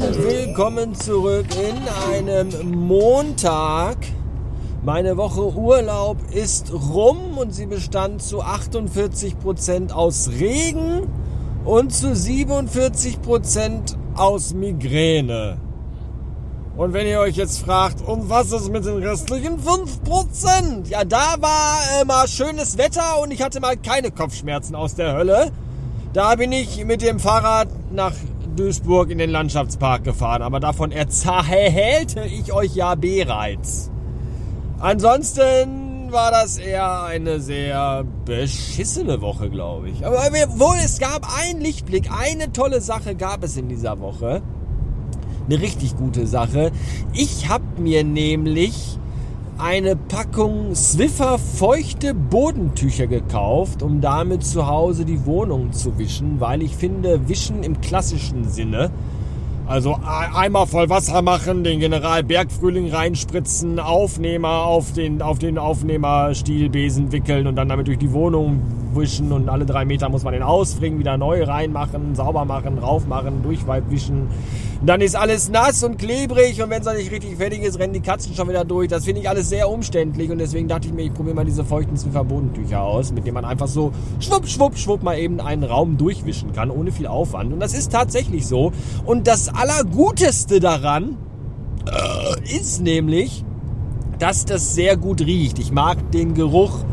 [0.00, 3.96] und willkommen zurück in einem Montag.
[4.84, 11.08] Meine Woche Urlaub ist rum und sie bestand zu 48% aus Regen
[11.64, 15.58] und zu 47% aus Migräne.
[16.76, 20.88] Und wenn ihr euch jetzt fragt, und was ist mit den restlichen 5%?
[20.88, 25.14] Ja, da war äh, mal schönes Wetter und ich hatte mal keine Kopfschmerzen aus der
[25.14, 25.50] Hölle.
[26.12, 28.12] Da bin ich mit dem Fahrrad nach
[28.58, 33.90] Duisburg in den Landschaftspark gefahren, aber davon erzählte ich euch ja bereits.
[34.80, 40.04] Ansonsten war das eher eine sehr beschissene Woche, glaube ich.
[40.04, 40.18] Aber
[40.58, 44.42] wohl, es gab einen Lichtblick, eine tolle Sache gab es in dieser Woche.
[45.46, 46.72] Eine richtig gute Sache.
[47.12, 48.98] Ich habe mir nämlich
[49.58, 56.62] eine Packung Swiffer feuchte Bodentücher gekauft, um damit zu Hause die Wohnung zu wischen, weil
[56.62, 58.90] ich finde, wischen im klassischen Sinne,
[59.66, 59.98] also
[60.34, 67.46] einmal voll Wasser machen, den General Bergfrühling reinspritzen, Aufnehmer auf den, auf den Aufnehmerstielbesen wickeln
[67.46, 68.62] und dann damit durch die Wohnung
[68.94, 73.42] wischen und alle drei Meter muss man den ausbringen, wieder neu reinmachen, sauber machen, raufmachen,
[73.42, 74.28] durchwischen
[74.80, 77.94] dann ist alles nass und klebrig und wenn es noch nicht richtig fertig ist, rennen
[77.94, 78.88] die Katzen schon wieder durch.
[78.88, 81.64] Das finde ich alles sehr umständlich und deswegen dachte ich mir, ich probiere mal diese
[81.64, 85.96] feuchten Verbodentücher aus, mit denen man einfach so schwupp, schwupp, schwupp mal eben einen Raum
[85.96, 87.52] durchwischen kann, ohne viel Aufwand.
[87.52, 88.72] Und das ist tatsächlich so.
[89.04, 91.16] Und das Allerguteste daran
[91.86, 93.44] äh, ist nämlich,
[94.20, 95.58] dass das sehr gut riecht.
[95.58, 96.84] Ich mag den Geruch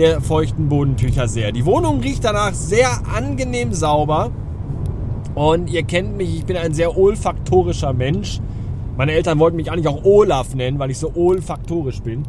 [0.00, 1.52] der feuchten Bodentücher sehr.
[1.52, 4.30] Die Wohnung riecht danach sehr angenehm sauber.
[5.34, 8.40] Und ihr kennt mich, ich bin ein sehr olfaktorischer Mensch.
[8.96, 12.22] Meine Eltern wollten mich eigentlich auch Olaf nennen, weil ich so olfaktorisch bin.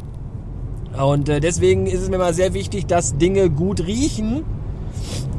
[1.01, 4.43] Und äh, deswegen ist es mir mal sehr wichtig, dass Dinge gut riechen.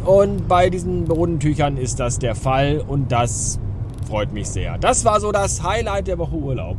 [0.07, 3.61] Und bei diesen Bodentüchern ist das der Fall und das
[4.09, 4.79] freut mich sehr.
[4.79, 6.79] Das war so das Highlight der Woche Urlaub.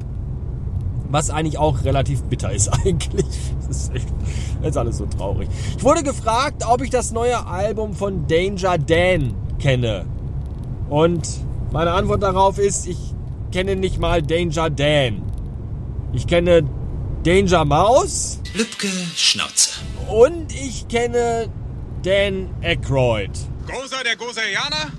[1.13, 3.27] Was eigentlich auch relativ bitter ist eigentlich.
[3.67, 4.07] Das ist echt,
[4.61, 5.47] das ist alles so traurig.
[5.77, 10.07] Ich wurde gefragt, ob ich das neue Album von Danger Dan kenne.
[10.89, 11.29] Und
[11.71, 12.97] meine Antwort darauf ist, ich
[13.51, 15.21] kenne nicht mal Danger Dan.
[16.13, 16.63] Ich kenne
[17.23, 18.39] Danger Maus.
[18.55, 19.81] Lübke Schnauze.
[20.09, 21.47] Und ich kenne
[22.01, 23.29] Dan Aykroyd.
[23.67, 24.91] Gozer der Gozerianer?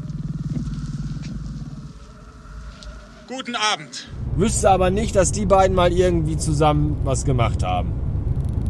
[3.26, 4.06] Guten Abend.
[4.36, 7.92] Wüsste aber nicht, dass die beiden mal irgendwie zusammen was gemacht haben.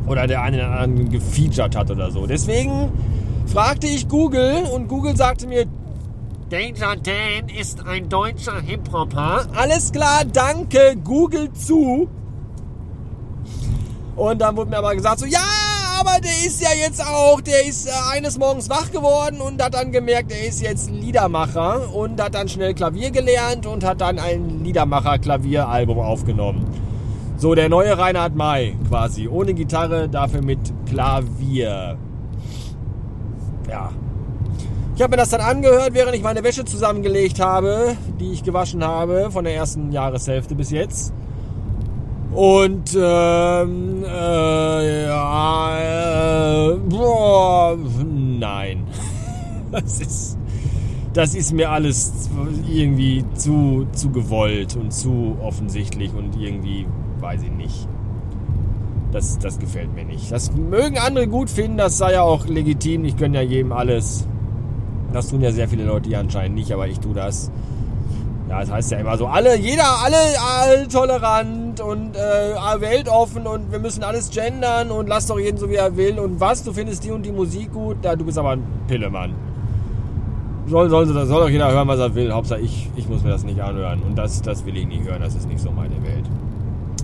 [0.07, 2.27] Oder der eine den anderen gefeatured hat oder so.
[2.27, 2.91] Deswegen
[3.47, 5.67] fragte ich Google und Google sagte mir,
[6.51, 9.47] Danger Dan ist ein deutscher Hip-Hopper.
[9.55, 12.09] Alles klar, danke, Google zu.
[14.17, 15.41] Und dann wurde mir aber gesagt, so, ja,
[16.05, 19.75] aber der ist ja jetzt auch, der ist äh, eines Morgens wach geworden und hat
[19.75, 24.19] dann gemerkt, er ist jetzt Liedermacher und hat dann schnell Klavier gelernt und hat dann
[24.19, 26.67] ein Liedermacher-Klavieralbum aufgenommen.
[27.37, 29.29] So, der neue Reinhard May quasi.
[29.29, 31.97] Ohne Gitarre, dafür mit Klavier.
[33.69, 33.91] Ja,
[34.95, 38.85] ich habe mir das dann angehört, während ich meine Wäsche zusammengelegt habe, die ich gewaschen
[38.85, 41.13] habe von der ersten Jahreshälfte bis jetzt.
[42.35, 47.79] Und ähm, äh, ja, äh, boah,
[48.39, 48.85] nein.
[49.71, 50.39] Das ist,
[51.15, 52.31] das ist mir alles
[52.69, 56.87] irgendwie zu, zu gewollt und zu offensichtlich und irgendwie,
[57.19, 57.89] weiß ich nicht.
[59.11, 60.31] Das, das gefällt mir nicht.
[60.31, 63.05] Das mögen andere gut finden, das sei ja auch legitim.
[63.05, 64.29] Ich gönne ja jedem alles.
[65.13, 67.51] Das tun ja sehr viele Leute hier anscheinend nicht, aber ich tue das.
[68.49, 73.73] Ja, das heißt ja immer so, alle, jeder, alle, alle tolerant und äh, weltoffen und
[73.73, 76.73] wir müssen alles gendern und lass doch jeden so wie er will und was, du
[76.73, 79.35] findest die und die Musik gut, ja, du bist aber ein Pillemann.
[80.67, 82.33] Soll, soll, soll doch jeder hören, was er will.
[82.33, 84.03] Hauptsache ich, ich muss mir das nicht anhören.
[84.03, 86.25] Und das, das will ich nicht hören, das ist nicht so meine Welt.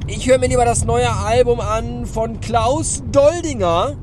[0.06, 3.97] Ich höre mir lieber das neue Album an von Klaus Doldinger.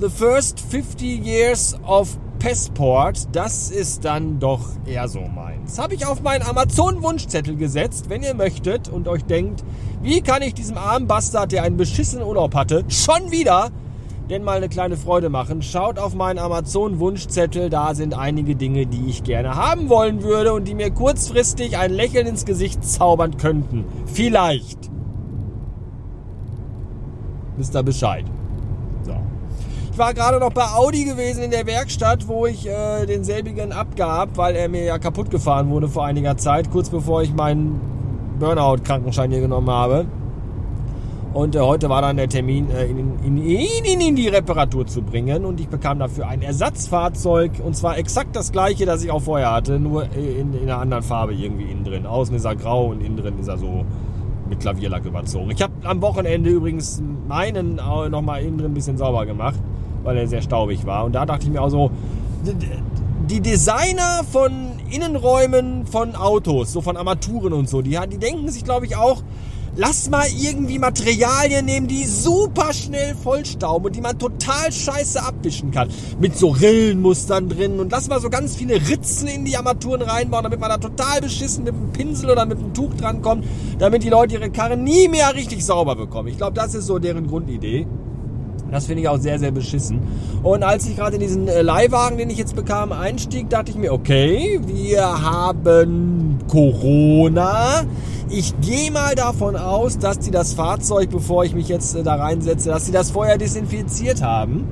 [0.00, 5.78] The First 50 Years of Passport, das ist dann doch eher so meins.
[5.78, 9.62] Habe ich auf meinen Amazon-Wunschzettel gesetzt, wenn ihr möchtet und euch denkt,
[10.02, 13.70] wie kann ich diesem armen Bastard, der einen beschissenen Urlaub hatte, schon wieder
[14.28, 15.62] denn mal eine kleine Freude machen.
[15.62, 20.66] Schaut auf meinen Amazon-Wunschzettel, da sind einige Dinge, die ich gerne haben wollen würde und
[20.66, 23.84] die mir kurzfristig ein Lächeln ins Gesicht zaubern könnten.
[24.06, 24.90] Vielleicht.
[27.56, 28.24] Wisst ihr Bescheid.
[29.92, 34.30] Ich war gerade noch bei Audi gewesen in der Werkstatt, wo ich äh, denselbigen abgab,
[34.36, 37.78] weil er mir ja kaputt gefahren wurde vor einiger Zeit, kurz bevor ich meinen
[38.38, 40.06] Burnout-Krankenschein hier genommen habe.
[41.34, 44.86] Und äh, heute war dann der Termin, äh, ihn in, in, in, in, die Reparatur
[44.86, 45.44] zu bringen.
[45.44, 47.52] Und ich bekam dafür ein Ersatzfahrzeug.
[47.62, 51.02] Und zwar exakt das gleiche, das ich auch vorher hatte, nur in, in einer anderen
[51.02, 52.06] Farbe irgendwie innen drin.
[52.06, 53.84] Außen ist er grau und innen drin ist er so
[54.48, 55.50] mit Klavierlack überzogen.
[55.50, 59.60] Ich habe am Wochenende übrigens meinen nochmal innen drin ein bisschen sauber gemacht,
[60.02, 61.04] weil er sehr staubig war.
[61.04, 61.90] Und da dachte ich mir auch so,
[63.28, 64.52] die Designer von
[64.90, 69.22] Innenräumen von Autos, so von Armaturen und so, die, die denken sich, glaube ich, auch,
[69.74, 75.70] Lass mal irgendwie Materialien nehmen, die super schnell vollstauben und die man total scheiße abwischen
[75.70, 75.88] kann.
[76.20, 80.44] Mit so Rillenmustern drin und lass mal so ganz viele Ritzen in die Armaturen reinbauen,
[80.44, 83.46] damit man da total beschissen mit einem Pinsel oder mit einem Tuch drankommt,
[83.78, 86.28] damit die Leute ihre Karre nie mehr richtig sauber bekommen.
[86.28, 87.86] Ich glaube, das ist so deren Grundidee.
[88.72, 90.00] Das finde ich auch sehr, sehr beschissen.
[90.42, 93.76] Und als ich gerade in diesen äh, Leihwagen, den ich jetzt bekam, einstieg, dachte ich
[93.76, 97.84] mir, okay, wir haben Corona.
[98.30, 102.14] Ich gehe mal davon aus, dass die das Fahrzeug, bevor ich mich jetzt äh, da
[102.14, 104.66] reinsetze, dass sie das vorher desinfiziert haben.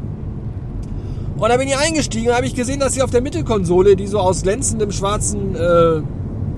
[1.36, 4.06] Und da bin ich eingestiegen und habe ich gesehen, dass sie auf der Mittelkonsole, die
[4.06, 6.00] so aus glänzendem schwarzen äh,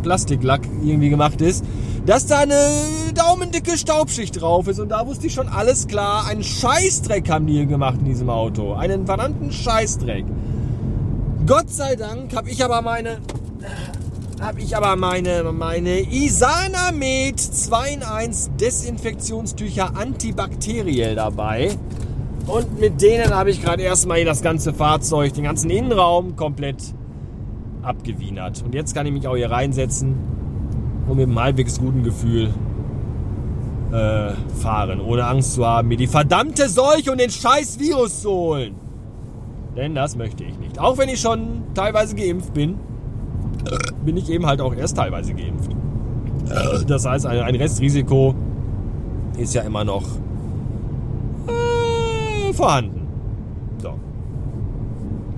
[0.02, 1.64] Plastiklack irgendwie gemacht ist,
[2.06, 2.68] dass da eine
[3.14, 4.80] daumendicke Staubschicht drauf ist.
[4.80, 6.26] Und da wusste ich schon alles klar.
[6.26, 8.74] Einen Scheißdreck haben die hier gemacht in diesem Auto.
[8.74, 10.24] Einen verdammten Scheißdreck.
[11.46, 13.18] Gott sei Dank habe ich aber meine
[14.40, 21.70] habe ich aber meine, meine Isana Med 2 in 1 Desinfektionstücher antibakteriell dabei.
[22.48, 26.82] Und mit denen habe ich gerade erstmal hier das ganze Fahrzeug, den ganzen Innenraum komplett
[27.82, 28.64] abgewienert.
[28.64, 30.41] Und jetzt kann ich mich auch hier reinsetzen
[31.12, 32.52] und mit einem halbwegs guten Gefühl
[33.92, 38.30] äh, fahren, ohne Angst zu haben, mir die verdammte Seuche und den scheiß Virus zu
[38.30, 38.74] holen.
[39.76, 40.78] Denn das möchte ich nicht.
[40.78, 42.78] Auch wenn ich schon teilweise geimpft bin
[44.04, 45.70] bin ich eben halt auch erst teilweise geimpft.
[46.86, 48.34] Das heißt, ein Restrisiko
[49.38, 50.02] ist ja immer noch
[51.46, 53.01] äh, vorhanden.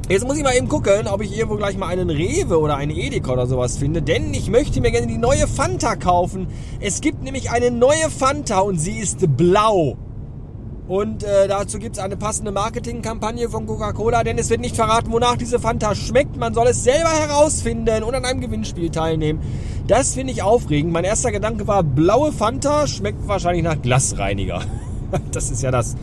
[0.06, 2.90] Jetzt muss ich mal eben gucken, ob ich irgendwo gleich mal einen Rewe oder einen
[2.90, 6.46] Edeka oder sowas finde, denn ich möchte mir gerne die neue Fanta kaufen.
[6.78, 9.96] Es gibt nämlich eine neue Fanta und sie ist blau.
[10.86, 15.10] Und äh, dazu gibt es eine passende Marketingkampagne von Coca-Cola, denn es wird nicht verraten,
[15.10, 16.36] wonach diese Fanta schmeckt.
[16.36, 19.40] Man soll es selber herausfinden und an einem Gewinnspiel teilnehmen.
[19.86, 20.92] Das finde ich aufregend.
[20.92, 24.60] Mein erster Gedanke war, blaue Fanta schmeckt wahrscheinlich nach Glasreiniger.
[25.32, 25.96] das ist ja das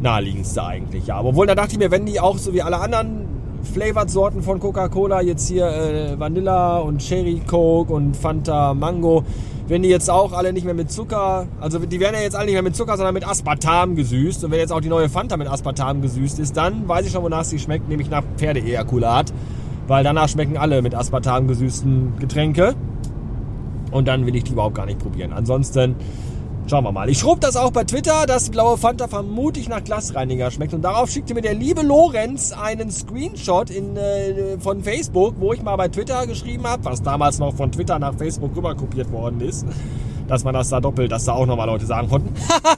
[0.00, 1.06] naheliegendste eigentlich.
[1.06, 3.21] Ja, obwohl, da dachte ich mir, wenn die auch so wie alle anderen
[3.62, 9.24] Flavored-Sorten von Coca-Cola, jetzt hier äh, Vanilla und Cherry Coke und Fanta Mango,
[9.68, 12.46] wenn die jetzt auch alle nicht mehr mit Zucker, also die werden ja jetzt alle
[12.46, 14.44] nicht mehr mit Zucker, sondern mit Aspartam gesüßt.
[14.44, 17.22] Und wenn jetzt auch die neue Fanta mit Aspartam gesüßt ist, dann weiß ich schon,
[17.22, 19.32] wonach sie schmeckt, nämlich nach Pferdeejakulat.
[19.86, 22.74] Weil danach schmecken alle mit Aspartam gesüßten Getränke.
[23.90, 25.32] Und dann will ich die überhaupt gar nicht probieren.
[25.32, 25.96] Ansonsten
[26.68, 27.10] Schauen wir mal.
[27.10, 30.72] Ich schrob das auch bei Twitter, dass blaue Fanta vermutlich nach Glasreiniger schmeckt.
[30.72, 35.62] Und darauf schickte mir der liebe Lorenz einen Screenshot in, äh, von Facebook, wo ich
[35.62, 39.40] mal bei Twitter geschrieben habe, was damals noch von Twitter nach Facebook rüber kopiert worden
[39.40, 39.66] ist.
[40.28, 42.32] Dass man das da doppelt, dass da auch nochmal Leute sagen konnten.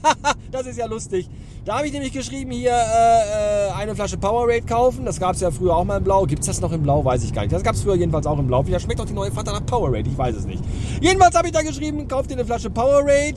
[0.50, 1.28] das ist ja lustig.
[1.66, 5.04] Da habe ich nämlich geschrieben, hier äh, äh, eine Flasche Powerade kaufen.
[5.04, 6.24] Das gab es ja früher auch mal in Blau.
[6.24, 7.04] Gibt es das noch in Blau?
[7.04, 7.52] Weiß ich gar nicht.
[7.52, 8.62] Das gab es früher jedenfalls auch in Blau.
[8.62, 10.08] Vielleicht schmeckt doch die neue Fanta nach Powerade.
[10.08, 10.64] Ich weiß es nicht.
[11.00, 13.34] Jedenfalls habe ich da geschrieben, kauft ihr eine Flasche Powerade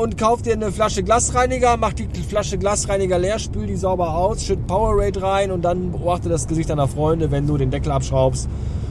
[0.00, 4.44] und kauf dir eine Flasche Glasreiniger, mach die Flasche Glasreiniger leer, spül die sauber aus,
[4.44, 8.48] schütt Powerade rein und dann beobachte das Gesicht deiner Freunde, wenn du den Deckel abschraubst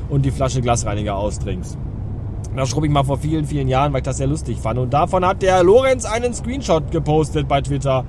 [0.09, 1.77] und die Flasche Glasreiniger austrinkst.
[2.55, 4.77] Das schrob ich mal vor vielen, vielen Jahren, weil ich das sehr lustig fand.
[4.77, 8.05] Und davon hat der Lorenz einen Screenshot gepostet bei Twitter.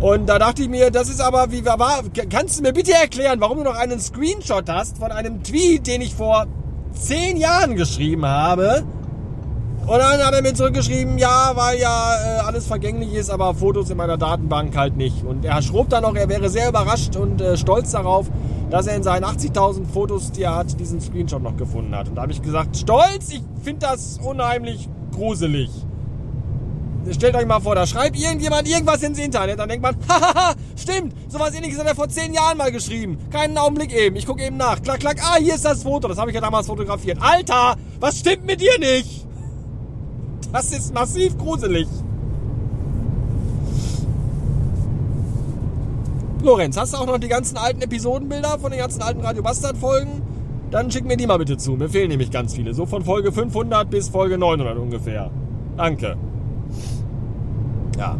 [0.00, 3.40] Und da dachte ich mir, das ist aber, wie war, kannst du mir bitte erklären,
[3.40, 6.46] warum du noch einen Screenshot hast von einem Tweet, den ich vor
[6.92, 8.84] zehn Jahren geschrieben habe?
[9.86, 13.90] Und dann hat er mir zurückgeschrieben, ja, weil ja äh, alles vergänglich ist, aber Fotos
[13.90, 15.22] in meiner Datenbank halt nicht.
[15.24, 18.30] Und er schrob dann noch, er wäre sehr überrascht und äh, stolz darauf,
[18.70, 22.08] dass er in seinen 80.000 Fotos, die er hat, diesen Screenshot noch gefunden hat.
[22.08, 25.68] Und da habe ich gesagt, stolz, ich finde das unheimlich gruselig.
[27.12, 31.12] Stellt euch mal vor, da schreibt irgendjemand irgendwas ins Internet, dann denkt man, hahaha, stimmt,
[31.30, 33.18] sowas ähnliches hat er vor zehn Jahren mal geschrieben.
[33.30, 34.80] Keinen Augenblick eben, ich gucke eben nach.
[34.80, 37.18] Klack, klack, ah, hier ist das Foto, das habe ich ja damals fotografiert.
[37.20, 39.26] Alter, was stimmt mit dir nicht?
[40.54, 41.88] Das ist massiv gruselig.
[46.44, 49.76] Lorenz, hast du auch noch die ganzen alten Episodenbilder von den ganzen alten Radio Bastard
[49.76, 50.22] Folgen?
[50.70, 51.72] Dann schick mir die mal bitte zu.
[51.72, 52.72] Mir fehlen nämlich ganz viele.
[52.72, 55.32] So von Folge 500 bis Folge 900 ungefähr.
[55.76, 56.16] Danke.
[57.98, 58.16] Ja.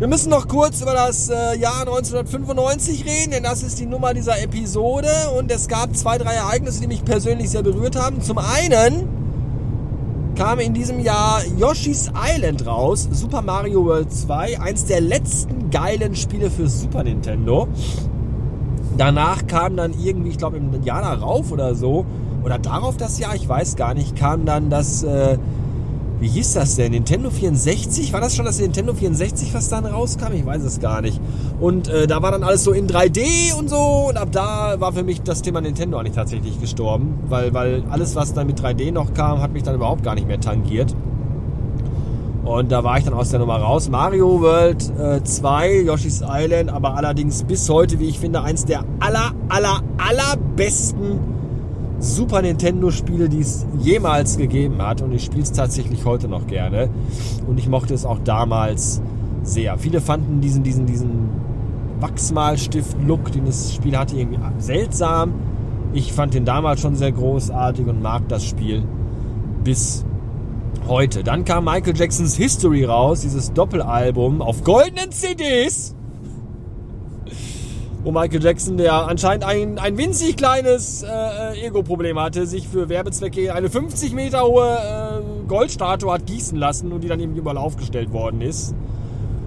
[0.00, 4.12] Wir müssen noch kurz über das äh, Jahr 1995 reden, denn das ist die Nummer
[4.12, 5.08] dieser Episode
[5.38, 8.20] und es gab zwei, drei Ereignisse, die mich persönlich sehr berührt haben.
[8.22, 9.20] Zum einen
[10.40, 16.16] kam in diesem Jahr Yoshi's Island raus, Super Mario World 2, eins der letzten geilen
[16.16, 17.68] Spiele für Super Nintendo.
[18.96, 22.06] Danach kam dann irgendwie, ich glaube im Jahr darauf oder so,
[22.42, 25.36] oder darauf das Jahr, ich weiß gar nicht, kam dann das, äh,
[26.20, 26.92] wie hieß das denn?
[26.92, 28.12] Nintendo 64?
[28.12, 30.32] War das schon das Nintendo 64, was dann rauskam?
[30.34, 31.18] Ich weiß es gar nicht.
[31.60, 34.08] Und äh, da war dann alles so in 3D und so.
[34.08, 37.18] Und ab da war für mich das Thema Nintendo eigentlich tatsächlich gestorben.
[37.28, 40.26] Weil, weil alles, was dann mit 3D noch kam, hat mich dann überhaupt gar nicht
[40.26, 40.94] mehr tangiert.
[42.44, 43.88] Und da war ich dann aus der Nummer raus.
[43.88, 48.84] Mario World äh, 2, Yoshi's Island, aber allerdings bis heute, wie ich finde, eins der
[48.98, 51.18] aller, aller, allerbesten
[52.00, 55.02] Super Nintendo-Spiele, die es jemals gegeben hat.
[55.02, 56.88] Und ich spiele es tatsächlich heute noch gerne.
[57.46, 59.00] Und ich mochte es auch damals
[59.42, 59.78] sehr.
[59.78, 61.28] Viele fanden diesen, diesen, diesen
[62.00, 65.34] Wachsmalstift-Look, den das Spiel hatte, irgendwie seltsam.
[65.92, 68.82] Ich fand den damals schon sehr großartig und mag das Spiel
[69.62, 70.04] bis
[70.88, 71.22] heute.
[71.22, 75.94] Dann kam Michael Jacksons History raus, dieses Doppelalbum auf goldenen CDs
[78.02, 83.54] wo Michael Jackson, der anscheinend ein, ein winzig kleines äh, Ego-Problem hatte, sich für Werbezwecke
[83.54, 88.12] eine 50 Meter hohe äh, Goldstatue hat gießen lassen und die dann eben überall aufgestellt
[88.12, 88.74] worden ist.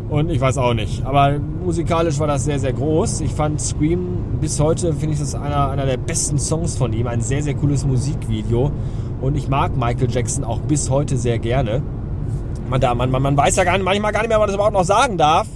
[0.09, 1.03] Und ich weiß auch nicht.
[1.05, 3.21] Aber musikalisch war das sehr, sehr groß.
[3.21, 7.07] Ich fand Scream bis heute, finde ich das einer, einer der besten Songs von ihm.
[7.07, 8.71] Ein sehr, sehr cooles Musikvideo.
[9.21, 11.81] Und ich mag Michael Jackson auch bis heute sehr gerne.
[12.69, 14.47] Man, da, man, man, man weiß ja gar nicht, manchmal gar nicht mehr, was man
[14.49, 15.47] das überhaupt noch sagen darf.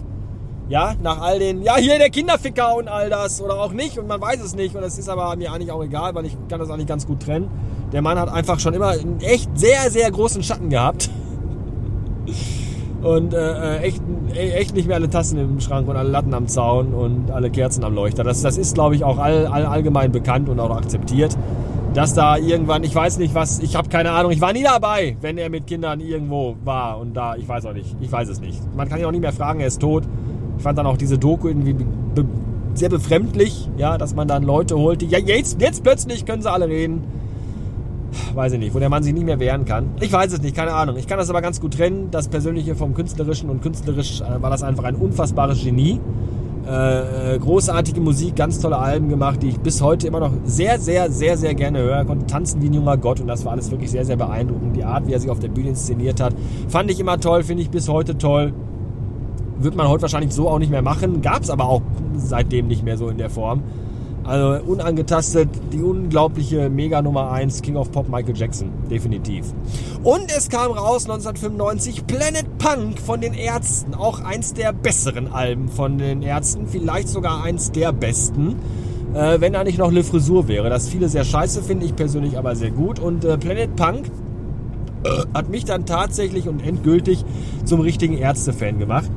[0.69, 4.07] Ja, nach all den, ja, hier der Kinderficker und all das oder auch nicht und
[4.07, 6.59] man weiß es nicht und es ist aber mir eigentlich auch egal, weil ich kann
[6.59, 7.49] das eigentlich ganz gut trennen.
[7.93, 11.09] Der Mann hat einfach schon immer einen echt sehr, sehr großen Schatten gehabt.
[13.01, 14.01] Und äh, echt,
[14.33, 17.83] echt nicht mehr alle Tassen im Schrank und alle Latten am Zaun und alle Kerzen
[17.83, 18.23] am Leuchter.
[18.23, 21.37] Das, das ist, glaube ich, auch all, all, allgemein bekannt und auch akzeptiert,
[21.93, 25.15] dass da irgendwann, ich weiß nicht was, ich habe keine Ahnung, ich war nie dabei,
[25.21, 28.41] wenn er mit Kindern irgendwo war und da, ich weiß auch nicht, ich weiß es
[28.41, 28.59] nicht.
[28.75, 30.03] Man kann ihn auch nicht mehr fragen, er ist tot.
[30.57, 32.25] Ich fand dann auch diese Doku irgendwie be
[32.73, 36.51] sehr befremdlich, ja, dass man dann Leute holt, die, ja, jetzt, jetzt plötzlich können sie
[36.51, 37.01] alle reden.
[38.35, 39.89] Weiß ich nicht, wo der Mann sich nicht mehr wehren kann.
[39.99, 40.95] Ich weiß es nicht, keine Ahnung.
[40.97, 44.51] Ich kann das aber ganz gut trennen, das Persönliche vom Künstlerischen und künstlerisch äh, war
[44.51, 45.99] das einfach ein unfassbares Genie.
[46.67, 50.79] Äh, äh, großartige Musik, ganz tolle Alben gemacht, die ich bis heute immer noch sehr,
[50.79, 52.03] sehr, sehr, sehr gerne höre.
[52.03, 54.75] Konnte tanzen wie ein junger Gott und das war alles wirklich sehr, sehr beeindruckend.
[54.75, 56.33] Die Art, wie er sich auf der Bühne inszeniert hat,
[56.67, 58.53] fand ich immer toll, finde ich bis heute toll.
[59.59, 61.21] Wird man heute wahrscheinlich so auch nicht mehr machen.
[61.21, 61.81] Gab es aber auch
[62.15, 63.63] seitdem nicht mehr so in der Form.
[64.27, 68.71] Also unangetastet die unglaubliche Mega Nummer 1 King of Pop Michael Jackson.
[68.91, 69.45] Definitiv.
[70.03, 73.93] Und es kam raus 1995 Planet Punk von den Ärzten.
[73.93, 76.67] Auch eins der besseren Alben von den Ärzten.
[76.67, 78.57] Vielleicht sogar eins der besten.
[79.13, 80.69] Äh, wenn da nicht noch eine Frisur wäre.
[80.69, 82.99] Das viele sehr scheiße, finde ich persönlich aber sehr gut.
[82.99, 84.11] Und äh, Planet Punk
[85.03, 87.23] äh, hat mich dann tatsächlich und endgültig
[87.63, 89.09] zum richtigen Ärzte-Fan gemacht.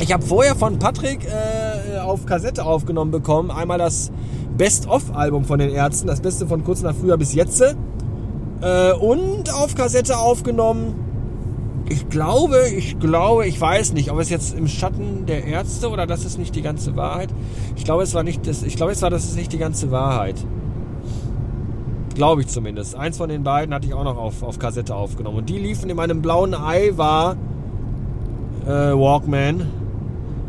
[0.00, 3.50] Ich habe vorher von Patrick äh, auf Kassette aufgenommen bekommen.
[3.50, 4.12] Einmal das
[4.56, 7.60] Best-of-Album von den Ärzten, das Beste von kurz nach früher bis jetzt.
[7.60, 10.94] Äh, und auf Kassette aufgenommen.
[11.88, 16.06] Ich glaube, ich glaube, ich weiß nicht, ob es jetzt im Schatten der Ärzte oder
[16.06, 17.30] das ist nicht die ganze Wahrheit.
[17.76, 18.62] Ich glaube, es war nicht das.
[18.62, 20.36] Ich glaube, es war das ist nicht die ganze Wahrheit.
[22.14, 22.94] Glaube ich zumindest.
[22.94, 25.38] Eins von den beiden hatte ich auch noch auf, auf Kassette aufgenommen.
[25.38, 27.36] Und die liefen in meinem blauen Ei war
[28.66, 29.66] äh, Walkman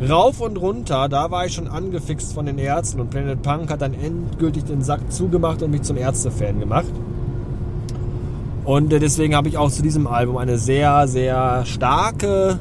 [0.08, 1.10] rauf und runter.
[1.10, 4.82] Da war ich schon angefixt von den Ärzten und Planet Punk hat dann endgültig den
[4.82, 6.92] Sack zugemacht und mich zum Ärzte-Fan gemacht.
[8.66, 12.60] Und äh, deswegen habe ich auch zu diesem Album eine sehr, sehr starke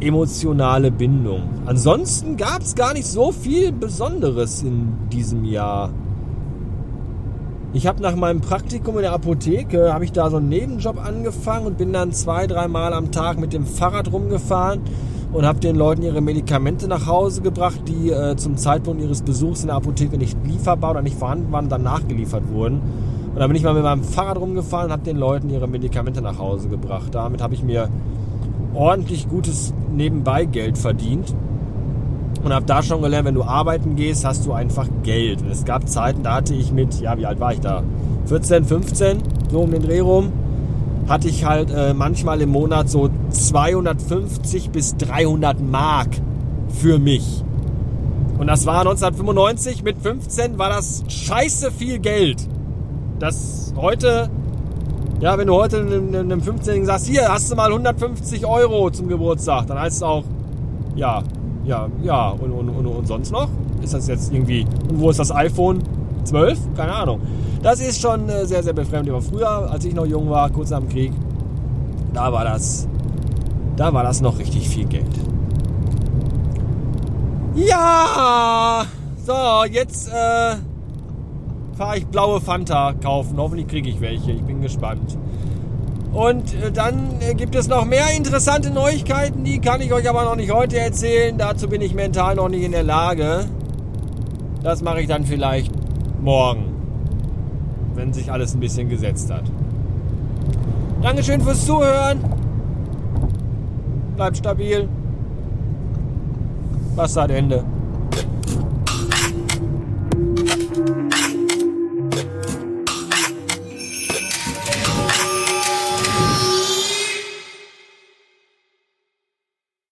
[0.00, 1.42] emotionale Bindung.
[1.66, 5.90] Ansonsten gab es gar nicht so viel Besonderes in diesem Jahr.
[7.72, 11.66] Ich habe nach meinem Praktikum in der Apotheke, habe ich da so einen Nebenjob angefangen
[11.66, 14.80] und bin dann zwei, dreimal am Tag mit dem Fahrrad rumgefahren
[15.32, 19.62] und habe den Leuten ihre Medikamente nach Hause gebracht, die äh, zum Zeitpunkt ihres Besuchs
[19.62, 22.80] in der Apotheke nicht lieferbar oder nicht vorhanden waren, dann nachgeliefert wurden.
[23.32, 26.20] Und dann bin ich mal mit meinem Fahrrad rumgefahren und habe den Leuten ihre Medikamente
[26.20, 27.14] nach Hause gebracht.
[27.14, 27.88] Damit habe ich mir
[28.74, 31.34] ordentlich gutes Nebenbei-Geld verdient
[32.42, 35.42] und habe da schon gelernt, wenn du arbeiten gehst, hast du einfach Geld.
[35.42, 37.84] Und es gab Zeiten, da hatte ich mit, ja, wie alt war ich da?
[38.26, 39.18] 14, 15,
[39.50, 40.32] so um den Dreh rum
[41.10, 46.08] hatte ich halt äh, manchmal im Monat so 250 bis 300 Mark
[46.68, 47.44] für mich.
[48.38, 52.48] Und das war 1995, mit 15 war das scheiße viel Geld.
[53.18, 54.30] Das heute,
[55.20, 59.66] ja, wenn du heute einem 15-Jährigen sagst, hier hast du mal 150 Euro zum Geburtstag,
[59.66, 60.22] dann heißt es auch,
[60.94, 61.24] ja,
[61.64, 63.48] ja, ja, und, und, und, und sonst noch?
[63.82, 65.82] Ist das jetzt irgendwie, und wo ist das iPhone
[66.24, 66.58] 12?
[66.76, 67.20] Keine Ahnung.
[67.62, 69.14] Das ist schon äh, sehr, sehr befremdlich.
[69.14, 71.12] Aber früher, als ich noch jung war, kurz nach dem Krieg,
[72.12, 72.88] da war das,
[73.76, 75.04] da war das noch richtig viel Geld.
[77.54, 78.86] Ja,
[79.24, 80.56] so, jetzt äh,
[81.76, 83.36] fahre ich blaue Fanta kaufen.
[83.36, 84.32] Hoffentlich kriege ich welche.
[84.32, 85.18] Ich bin gespannt.
[86.12, 90.24] Und äh, dann äh, gibt es noch mehr interessante Neuigkeiten, die kann ich euch aber
[90.24, 91.36] noch nicht heute erzählen.
[91.38, 93.46] Dazu bin ich mental noch nicht in der Lage.
[94.62, 95.72] Das mache ich dann vielleicht
[96.20, 96.69] morgen,
[98.00, 99.44] wenn sich alles ein bisschen gesetzt hat.
[101.02, 102.18] Dankeschön fürs Zuhören.
[104.16, 104.88] Bleibt stabil.
[106.96, 107.62] Bastard Ende.